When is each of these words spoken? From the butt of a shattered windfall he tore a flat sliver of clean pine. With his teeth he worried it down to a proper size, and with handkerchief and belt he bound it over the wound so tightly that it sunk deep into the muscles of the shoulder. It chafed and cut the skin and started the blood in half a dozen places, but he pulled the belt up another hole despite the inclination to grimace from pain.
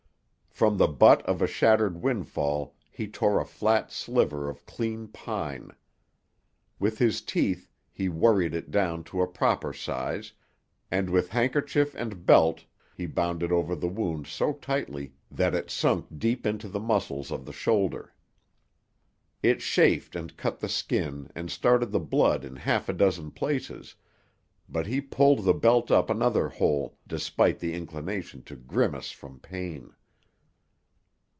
From 0.53 0.77
the 0.77 0.87
butt 0.87 1.23
of 1.25 1.41
a 1.41 1.47
shattered 1.47 2.03
windfall 2.03 2.75
he 2.91 3.07
tore 3.07 3.39
a 3.39 3.45
flat 3.45 3.89
sliver 3.91 4.47
of 4.47 4.65
clean 4.67 5.07
pine. 5.07 5.71
With 6.77 6.99
his 6.99 7.21
teeth 7.21 7.67
he 7.91 8.09
worried 8.09 8.53
it 8.53 8.69
down 8.69 9.03
to 9.05 9.23
a 9.23 9.27
proper 9.27 9.73
size, 9.73 10.33
and 10.91 11.09
with 11.09 11.29
handkerchief 11.29 11.95
and 11.95 12.27
belt 12.27 12.65
he 12.95 13.07
bound 13.07 13.41
it 13.41 13.51
over 13.51 13.75
the 13.75 13.87
wound 13.87 14.27
so 14.27 14.53
tightly 14.53 15.13
that 15.31 15.55
it 15.55 15.71
sunk 15.71 16.07
deep 16.19 16.45
into 16.45 16.67
the 16.67 16.81
muscles 16.81 17.31
of 17.31 17.45
the 17.45 17.53
shoulder. 17.53 18.13
It 19.41 19.61
chafed 19.61 20.15
and 20.15 20.35
cut 20.37 20.59
the 20.59 20.69
skin 20.69 21.31
and 21.33 21.49
started 21.49 21.91
the 21.91 21.99
blood 21.99 22.45
in 22.45 22.57
half 22.57 22.87
a 22.87 22.93
dozen 22.93 23.31
places, 23.31 23.95
but 24.69 24.85
he 24.85 25.01
pulled 25.01 25.43
the 25.43 25.55
belt 25.55 25.89
up 25.89 26.11
another 26.11 26.49
hole 26.49 26.99
despite 27.07 27.57
the 27.59 27.73
inclination 27.73 28.43
to 28.43 28.55
grimace 28.55 29.09
from 29.09 29.39
pain. 29.39 29.95